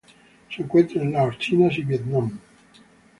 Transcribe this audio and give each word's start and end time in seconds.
Se 0.49 0.63
encuentra 0.63 0.99
en 0.99 1.11
Laos, 1.11 1.37
China 1.37 1.69
y 1.71 1.83
Vietnam. 1.83 2.39